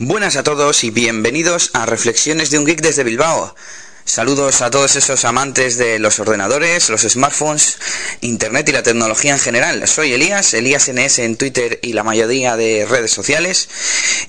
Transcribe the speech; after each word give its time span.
Buenas 0.00 0.36
a 0.36 0.44
todos 0.44 0.84
y 0.84 0.90
bienvenidos 0.92 1.70
a 1.72 1.84
Reflexiones 1.84 2.50
de 2.50 2.58
un 2.60 2.64
Geek 2.64 2.82
desde 2.82 3.02
Bilbao. 3.02 3.56
Saludos 4.04 4.60
a 4.60 4.70
todos 4.70 4.94
esos 4.94 5.24
amantes 5.24 5.76
de 5.76 5.98
los 5.98 6.20
ordenadores, 6.20 6.88
los 6.88 7.00
smartphones, 7.00 7.78
Internet 8.20 8.68
y 8.68 8.72
la 8.72 8.84
tecnología 8.84 9.32
en 9.32 9.40
general. 9.40 9.88
Soy 9.88 10.12
Elías, 10.12 10.54
Elías 10.54 10.88
NS 10.88 11.18
en 11.18 11.34
Twitter 11.34 11.80
y 11.82 11.94
la 11.94 12.04
mayoría 12.04 12.56
de 12.56 12.86
redes 12.88 13.10
sociales. 13.10 13.68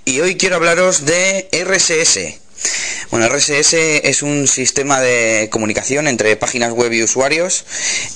Y 0.05 0.21
hoy 0.21 0.37
quiero 0.37 0.55
hablaros 0.55 1.05
de 1.05 1.47
RSS. 1.51 2.39
Bueno, 3.11 3.27
RSS 3.27 3.73
es 4.03 4.21
un 4.21 4.47
sistema 4.47 5.01
de 5.01 5.49
comunicación 5.49 6.07
entre 6.07 6.35
páginas 6.35 6.71
web 6.73 6.93
y 6.93 7.01
usuarios 7.01 7.65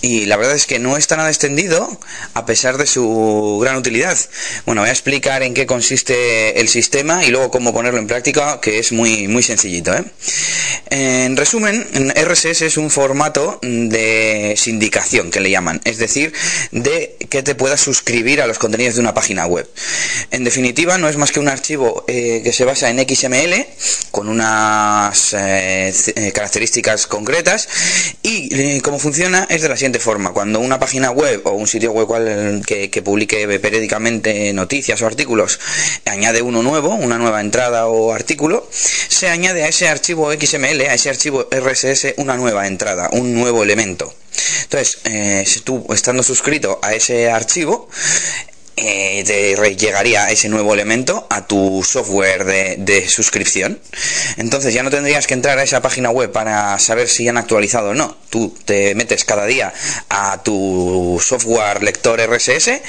y 0.02 0.26
la 0.26 0.38
verdad 0.38 0.56
es 0.56 0.68
que 0.68 0.78
no 0.78 0.98
está 0.98 1.18
nada 1.18 1.30
extendido 1.30 2.00
a 2.36 2.46
pesar 2.46 2.78
de 2.78 2.86
su 2.86 3.60
gran 3.60 3.76
utilidad. 3.76 4.16
Bueno, 4.68 4.82
voy 4.82 4.90
a 4.90 4.94
explicar 4.94 5.42
en 5.42 5.56
qué 5.56 5.66
consiste 5.66 6.60
el 6.60 6.70
sistema 6.70 7.26
y 7.26 7.32
luego 7.32 7.50
cómo 7.50 7.74
ponerlo 7.74 8.00
en 8.00 8.06
práctica, 8.06 8.62
que 8.62 8.78
es 8.78 8.92
muy, 8.92 9.28
muy 9.28 9.42
sencillito. 9.42 9.96
¿eh? 9.96 10.04
En 10.92 11.38
resumen, 11.38 11.88
RSS 12.16 12.62
es 12.62 12.78
un 12.78 12.92
formato 12.92 13.58
de 13.64 14.54
sindicación 14.58 15.32
que 15.32 15.40
le 15.40 15.50
llaman, 15.50 15.82
es 15.86 15.98
decir, 15.98 16.34
de 16.72 17.18
que 17.30 17.42
te 17.42 17.56
puedas 17.56 17.82
suscribir 17.82 18.42
a 18.42 18.48
los 18.48 18.60
contenidos 18.60 18.94
de 18.94 19.02
una 19.02 19.16
página 19.16 19.48
web. 19.48 19.68
En 20.30 20.44
definitiva, 20.44 21.00
no 21.00 21.10
es 21.10 21.18
más 21.18 21.32
que 21.32 21.40
un 21.40 21.48
archivo 21.48 22.06
eh, 22.08 22.42
que 22.44 22.54
se 22.54 22.64
basa 22.64 22.92
en 22.92 23.00
XML 23.00 23.66
con 24.12 24.30
eh, 25.34 25.94
eh, 26.16 26.32
características 26.32 27.08
concretas 27.08 27.68
y 28.22 28.54
eh, 28.54 28.82
cómo 28.82 29.00
funciona 29.00 29.46
es 29.50 29.62
de 29.62 29.70
la 29.70 29.76
siguiente 29.76 30.00
forma. 30.00 30.32
Cuando 30.32 30.60
una 30.60 30.80
página 30.80 31.12
web 31.12 31.42
o 31.46 31.52
un 31.52 31.68
sitio 31.68 31.92
web 31.92 32.08
cual, 32.08 32.62
que, 32.66 32.90
que, 32.90 33.02
publique 33.02 33.60
periódicamente 33.60 34.54
noticias 34.54 35.02
o 35.02 35.08
artículos 35.08 35.60
añade 36.06 36.42
uno 36.42 36.64
nuevo, 36.64 36.96
una 36.96 37.18
nueva 37.18 37.42
entrada 37.42 37.88
o 37.88 38.14
artículo, 38.14 38.68
se 38.72 39.30
añade 39.30 39.64
a 39.64 39.68
ese 39.68 39.88
archivo 39.88 40.32
XML, 40.32 40.82
a 40.82 40.94
ese 40.94 41.10
archivo 41.10 41.48
RSS, 41.52 42.16
una 42.18 42.36
nueva 42.36 42.68
entrada, 42.68 43.10
un 43.12 43.34
nuevo 43.34 43.64
elemento. 43.64 44.14
Entonces, 44.64 45.00
eh, 45.04 45.44
si 45.46 45.62
tú 45.62 45.86
estando 45.94 46.24
suscrito 46.24 46.80
a 46.82 46.94
ese 46.94 47.30
archivo, 47.30 47.90
eh, 48.86 49.24
te 49.26 49.76
llegaría 49.76 50.30
ese 50.30 50.50
nuevo 50.50 50.74
elemento 50.74 51.26
a 51.30 51.48
tu 51.48 51.84
software 51.88 52.44
de, 52.44 52.76
de, 52.78 53.08
suscripción. 53.08 53.80
Entonces 54.38 54.74
ya 54.74 54.84
no 54.84 54.90
tendrías 54.90 55.26
que 55.26 55.34
entrar 55.34 55.58
a 55.58 55.64
esa 55.64 55.82
página 55.82 56.10
web 56.10 56.32
para 56.32 56.78
saber 56.80 57.08
si 57.08 57.28
han 57.28 57.38
actualizado 57.38 57.92
o 57.92 57.94
no. 57.94 58.18
Tú 58.30 58.56
te 58.66 58.94
metes 58.96 59.24
cada 59.24 59.46
día 59.46 59.74
a 60.10 60.44
tu 60.44 61.22
software 61.24 61.82
lector 61.82 62.20
RSS 62.20 62.82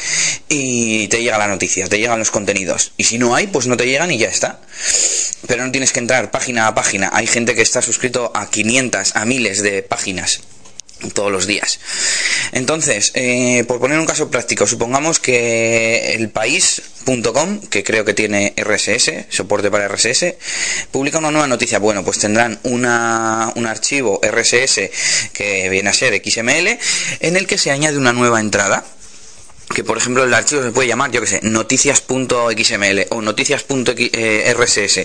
y 0.49 1.07
te 1.09 1.23
llega 1.23 1.39
la 1.39 1.47
noticia, 1.49 1.87
te 1.87 1.99
llegan 1.99 2.19
los 2.19 2.31
contenidos. 2.31 2.93
Y 2.97 3.05
si 3.05 3.19
no 3.19 3.35
hay, 3.35 3.47
pues 3.47 3.67
no 3.67 3.77
te 3.77 3.87
llegan 3.87 4.11
y 4.11 4.19
ya 4.19 4.29
está. 4.29 4.61
Pero 5.47 5.65
no 5.65 5.71
tienes 5.71 5.93
que 5.93 6.01
entrar 6.01 6.31
página 6.31 6.67
a 6.67 6.75
página. 6.75 7.11
Hay 7.13 7.27
gente 7.27 7.55
que 7.55 7.63
está 7.63 7.83
suscrito 7.83 8.33
a 8.35 8.51
500, 8.51 9.15
a 9.15 9.25
miles 9.25 9.63
de 9.63 9.83
páginas 9.83 10.41
todos 11.13 11.31
los 11.31 11.47
días. 11.47 11.79
Entonces, 12.55 13.11
eh, 13.15 13.65
por 13.67 13.81
poner 13.81 13.99
un 13.99 14.07
caso 14.07 14.31
práctico, 14.31 14.65
supongamos 14.65 15.19
que 15.19 16.15
el 16.15 16.31
país.com, 16.31 17.61
que 17.63 17.83
creo 17.83 18.05
que 18.05 18.15
tiene 18.15 18.55
RSS, 18.57 19.27
soporte 19.29 19.73
para 19.73 19.89
RSS, 19.89 20.37
publica 20.93 21.19
una 21.19 21.33
nueva 21.33 21.49
noticia. 21.49 21.81
Bueno, 21.81 22.05
pues 22.05 22.21
tendrán 22.21 22.61
una, 22.63 23.53
un 23.57 23.67
archivo 23.67 24.21
RSS 24.23 24.89
que 25.33 25.69
viene 25.69 25.91
a 25.91 25.93
ser 25.93 26.15
XML 26.25 26.79
en 27.19 27.37
el 27.37 27.49
que 27.49 27.59
se 27.59 27.73
añade 27.73 27.99
una 27.99 28.13
nueva 28.13 28.39
entrada 28.39 28.85
que 29.75 29.83
por 29.83 29.97
ejemplo 29.97 30.23
el 30.23 30.33
archivo 30.33 30.63
se 30.63 30.71
puede 30.71 30.87
llamar, 30.87 31.11
yo 31.11 31.23
que 31.23 31.27
sé, 31.27 31.41
noticias.xml 31.43 33.07
o 33.09 33.23
noticias.rss 33.23 35.01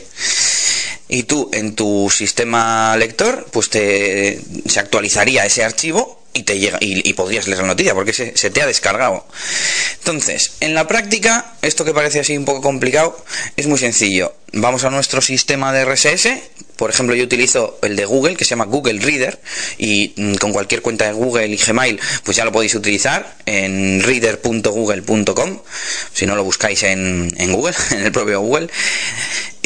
y 1.07 1.23
tú 1.23 1.49
en 1.53 1.73
tu 1.73 2.11
sistema 2.11 2.95
lector 2.97 3.47
pues 3.51 3.69
te 3.69 4.39
se 4.67 4.79
actualizaría 4.79 5.45
ese 5.45 5.63
archivo 5.63 6.18
y 6.33 6.43
te 6.43 6.59
llega 6.59 6.77
y, 6.81 7.13
podrías 7.13 7.47
leer 7.47 7.61
la 7.61 7.67
noticia 7.67 7.93
porque 7.93 8.13
se, 8.13 8.31
te 8.31 8.61
ha 8.61 8.67
descargado. 8.67 9.25
Entonces 9.99 10.53
en 10.59 10.73
la 10.73 10.87
práctica 10.87 11.53
esto 11.61 11.85
que 11.85 11.93
parece 11.93 12.19
así 12.19 12.37
un 12.37 12.45
poco 12.45 12.61
complicado 12.61 13.17
es 13.55 13.67
muy 13.67 13.77
sencillo. 13.77 14.35
Vamos 14.53 14.83
a 14.83 14.89
nuestro 14.89 15.21
sistema 15.21 15.73
de 15.73 15.85
RSS 15.85 16.27
por 16.79 16.89
ejemplo, 16.89 17.13
yo 17.13 17.25
utilizo 17.25 17.77
el 17.81 17.97
de 17.97 18.05
Google, 18.05 18.37
que 18.37 18.45
se 18.45 18.51
llama 18.51 18.63
Google 18.63 19.01
Reader, 19.01 19.37
y 19.77 20.13
mm, 20.15 20.35
con 20.35 20.53
cualquier 20.53 20.81
cuenta 20.81 21.05
de 21.05 21.11
Google 21.11 21.47
y 21.47 21.57
Gmail, 21.57 21.99
pues 22.23 22.37
ya 22.37 22.45
lo 22.45 22.53
podéis 22.53 22.73
utilizar 22.73 23.35
en 23.45 24.01
reader.google.com, 24.01 25.59
si 26.13 26.25
no 26.25 26.37
lo 26.37 26.45
buscáis 26.45 26.83
en 26.83 27.51
Google, 27.51 27.75
en 27.91 28.05
el 28.05 28.13
propio 28.13 28.39
Google. 28.39 28.69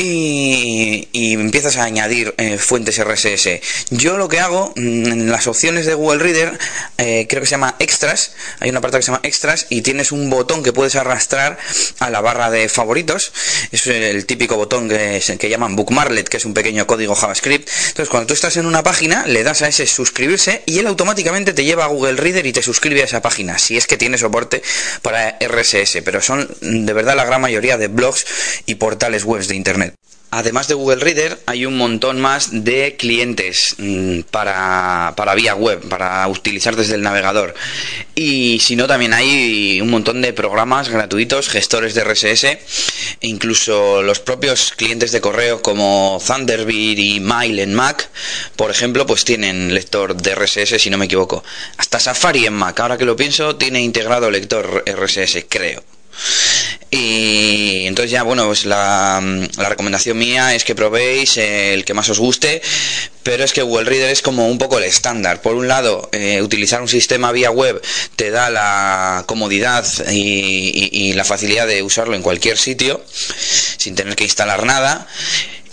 Y, 0.06 1.34
empiezas 1.34 1.78
a 1.78 1.84
añadir 1.84 2.36
eh, 2.38 2.58
fuentes 2.58 3.02
RSS. 3.02 3.62
Yo 3.90 4.18
lo 4.18 4.28
que 4.28 4.40
hago 4.40 4.74
mm, 4.76 5.06
en 5.08 5.32
las 5.32 5.48
opciones 5.48 5.86
de 5.86 5.94
Google 5.94 6.22
Reader, 6.22 6.60
eh, 6.98 7.26
creo 7.30 7.42
que 7.42 7.48
se 7.48 7.52
llama 7.52 7.76
Extras, 7.80 8.34
hay 8.60 8.70
una 8.70 8.82
parte 8.82 8.98
que 8.98 9.04
se 9.04 9.12
llama 9.12 9.22
Extras 9.24 9.68
y 9.70 9.82
tienes 9.82 10.12
un 10.12 10.30
botón 10.30 10.62
que 10.62 10.74
puedes 10.74 10.96
arrastrar 10.96 11.58
a 12.00 12.10
la 12.10 12.20
barra 12.20 12.52
de 12.52 12.68
favoritos. 12.68 13.32
Es 13.72 13.88
el 13.88 14.26
típico 14.26 14.58
botón 14.58 14.90
que, 14.90 15.22
que 15.40 15.50
llaman 15.50 15.76
Bookmarklet, 15.76 16.28
que 16.28 16.38
es 16.38 16.46
un 16.46 16.54
pequeño 16.54 16.86
código 16.86 17.16
JavaScript. 17.16 17.70
Entonces, 17.88 18.10
cuando 18.10 18.28
tú 18.28 18.34
estás 18.34 18.58
en 18.58 18.66
una 18.66 18.84
página, 18.84 19.26
le 19.26 19.44
das 19.44 19.62
a 19.62 19.70
ese 19.70 19.88
suscribirse 19.88 20.64
y 20.66 20.80
él 20.80 20.88
automáticamente 20.88 21.54
te 21.54 21.64
lleva 21.64 21.86
a 21.86 21.88
Google 21.88 22.18
Reader 22.18 22.46
y 22.46 22.52
te 22.52 22.62
suscribe 22.62 23.02
a 23.02 23.06
esa 23.06 23.22
página, 23.22 23.58
si 23.58 23.78
es 23.78 23.88
que 23.88 23.98
tiene 23.98 24.18
soporte 24.18 24.62
para 25.02 25.38
RSS. 25.40 26.02
Pero 26.04 26.22
son 26.22 26.50
de 26.62 26.94
verdad 26.94 27.16
la 27.16 27.26
gran 27.26 27.42
mayoría 27.42 27.78
de 27.78 27.88
blogs 27.88 28.26
y 28.66 28.76
portales 28.76 29.24
web 29.24 29.46
de 29.46 29.56
Internet. 29.56 29.93
Además 30.36 30.68
de 30.68 30.74
Google 30.74 30.96
Reader, 30.96 31.40
hay 31.46 31.68
un 31.68 31.78
montón 31.78 32.20
más 32.20 32.64
de 32.64 32.96
clientes 32.98 33.76
mmm, 33.78 34.22
para, 34.32 35.14
para, 35.16 35.36
vía 35.36 35.54
web, 35.54 35.88
para 35.88 36.28
utilizar 36.28 36.76
desde 36.76 36.96
el 36.96 37.04
navegador. 37.04 37.54
Y 38.16 38.60
si 38.60 38.76
no, 38.76 38.88
también 38.88 39.14
hay 39.14 39.80
un 39.80 39.92
montón 39.92 40.24
de 40.24 40.34
programas 40.34 40.90
gratuitos, 40.90 41.50
gestores 41.50 41.94
de 41.94 42.04
RSS, 42.04 42.46
e 42.46 42.58
incluso 43.22 44.02
los 44.02 44.20
propios 44.20 44.74
clientes 44.76 45.12
de 45.12 45.22
correo 45.22 45.62
como 45.62 46.20
Thunderbird 46.26 46.98
y 46.98 47.20
Mail 47.20 47.60
en 47.60 47.76
Mac, 47.76 48.10
por 48.56 48.72
ejemplo, 48.72 49.06
pues 49.06 49.26
tienen 49.26 49.72
lector 49.72 50.16
de 50.16 50.34
RSS, 50.34 50.82
si 50.82 50.90
no 50.90 50.98
me 50.98 51.06
equivoco. 51.06 51.44
Hasta 51.78 52.00
Safari 52.00 52.48
en 52.48 52.54
Mac, 52.54 52.80
ahora 52.80 52.98
que 52.98 53.06
lo 53.06 53.16
pienso, 53.16 53.56
tiene 53.58 53.84
integrado 53.84 54.32
lector 54.32 54.84
RSS, 54.88 55.46
creo. 55.48 55.84
Y 56.96 57.88
entonces 57.88 58.12
ya, 58.12 58.22
bueno, 58.22 58.46
pues 58.46 58.66
la, 58.66 59.20
recomendación 59.58 60.16
mía 60.16 60.54
es 60.54 60.64
que 60.64 60.76
probéis 60.76 61.38
el 61.38 61.86
que 61.86 61.96
más 61.96 62.08
os 62.10 62.20
guste, 62.20 62.62
pero 63.24 63.44
es 63.44 63.52
que 63.52 63.64
Google 63.64 63.90
Reader 63.90 64.12
es 64.12 64.22
como 64.22 64.48
un 64.48 64.60
poco 64.60 64.78
el 64.78 64.84
estándar. 64.84 65.42
Por 65.42 65.56
un 65.56 65.68
lado, 65.68 66.08
eh, 66.12 66.40
utilizar 66.44 66.84
un 66.84 66.88
sistema 66.88 67.32
vía 67.32 67.50
web 67.50 67.82
te 68.16 68.30
da 68.30 68.52
la 68.52 69.24
comodidad 69.26 69.88
y 70.12 71.14
la 71.14 71.24
facilidad 71.24 71.66
de 71.66 71.82
usarlo 71.82 72.14
en 72.16 72.22
cualquier 72.22 72.60
sitio, 72.60 73.04
sin 73.78 73.96
tener 73.96 74.16
que 74.16 74.26
instalar 74.26 74.64
nada. 74.64 75.08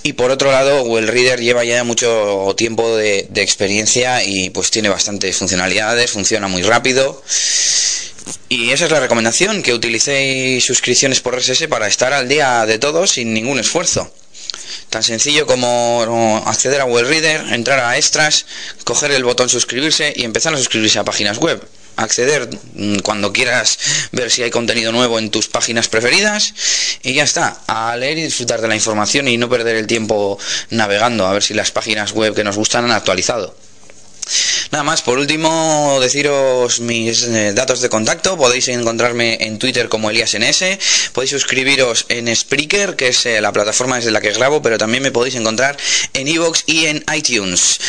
Y 0.03 0.15
por 0.15 0.31
otro 0.31 0.51
lado, 0.51 0.85
Google 0.85 1.11
Reader 1.11 1.41
lleva 1.41 1.65
ya 1.65 1.85
mucho 1.85 2.55
tiempo 2.57 2.97
de, 2.97 3.27
de 3.29 3.43
experiencia 3.43 4.25
y 4.25 4.49
pues 4.49 4.71
tiene 4.71 4.89
bastantes 4.89 5.37
funcionalidades, 5.37 6.13
funciona 6.13 6.49
muy 6.49 6.63
rápido. 6.63 7.23
Y 8.49 8.71
esa 8.73 8.87
es 8.87 8.91
la 8.91 9.01
recomendación, 9.01 9.63
que 9.63 9.73
utilicéis 9.73 10.65
suscripciones 10.65 11.21
por 11.21 11.37
RSS 11.37 11.69
para 11.69 11.87
estar 11.87 12.13
al 12.13 12.29
día 12.29 12.67
de 12.67 12.79
todo 12.79 13.07
sin 13.07 13.33
ningún 13.33 13.59
esfuerzo. 13.59 14.13
Tan 14.89 15.03
sencillo 15.05 15.47
como 15.47 16.43
acceder 16.47 16.81
a 16.81 16.85
Google 16.85 17.09
Reader, 17.09 17.53
entrar 17.53 17.79
a 17.79 17.97
extras, 17.97 18.47
coger 18.85 19.13
el 19.13 19.23
botón 19.23 19.49
suscribirse 19.49 20.13
y 20.17 20.25
empezar 20.25 20.53
a 20.53 20.59
suscribirse 20.59 20.99
a 20.99 21.05
páginas 21.05 21.39
web. 21.39 21.63
Acceder 21.97 22.49
cuando 23.03 23.33
quieras 23.33 23.79
ver 24.11 24.31
si 24.31 24.43
hay 24.43 24.51
contenido 24.51 24.91
nuevo 24.91 25.19
en 25.19 25.31
tus 25.31 25.49
páginas 25.49 25.89
preferidas 25.89 26.55
y 27.03 27.15
ya 27.15 27.25
está, 27.25 27.61
a 27.67 27.97
leer 27.97 28.19
y 28.19 28.23
disfrutar 28.23 28.61
de 28.61 28.69
la 28.69 28.75
información 28.75 29.29
y 29.29 29.37
no 29.37 29.49
perder 29.49 29.77
el 29.77 29.87
tiempo 29.87 30.39
navegando 30.71 31.27
a 31.27 31.33
ver 31.35 31.43
si 31.43 31.55
las 31.55 31.71
páginas 31.71 32.13
web 32.13 32.35
que 32.35 32.43
nos 32.43 32.57
gustan 32.57 32.85
han 32.85 32.93
actualizado. 32.93 33.55
Nada 34.71 34.85
más, 34.85 35.03
por 35.03 35.19
último, 35.19 35.99
deciros 36.01 36.79
mis 36.79 37.25
eh, 37.25 37.53
datos 37.53 37.81
de 37.81 37.89
contacto. 37.89 38.37
Podéis 38.37 38.69
encontrarme 38.69 39.39
en 39.41 39.59
Twitter 39.59 39.89
como 39.89 40.11
EliasNS. 40.11 40.79
Podéis 41.13 41.33
suscribiros 41.33 42.07
en 42.09 42.35
Spreaker, 42.35 42.95
que 42.95 43.09
es 43.09 43.27
eh, 43.27 43.41
la 43.41 43.53
plataforma 43.53 43.97
desde 43.97 44.13
la 44.13 44.21
que 44.21 44.31
grabo, 44.31 44.63
pero 44.63 44.79
también 44.79 45.03
me 45.03 45.11
podéis 45.11 45.35
encontrar 45.35 45.77
en 46.15 46.29
Evox 46.29 46.63
y 46.67 46.87
en 46.87 47.05
iTunes. 47.15 47.81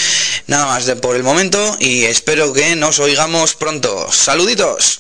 Nada 0.47 0.65
más 0.65 0.85
por 1.01 1.15
el 1.15 1.23
momento 1.23 1.77
y 1.79 2.05
espero 2.05 2.51
que 2.51 2.75
nos 2.75 2.99
oigamos 2.99 3.53
pronto. 3.53 4.11
¡Saluditos! 4.11 4.99